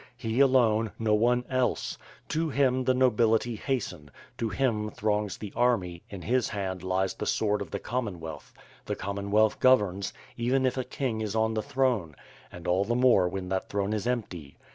[0.17, 1.95] —He alone— no one else!
[2.29, 7.27] To him the nobility hasten, to him throngs the army, in his hand lies the
[7.27, 8.51] sword of the Commonwealth,
[8.87, 12.15] the Common wealth governs, even if a king is on the throne,
[12.51, 14.57] and all the more when that throne is empty.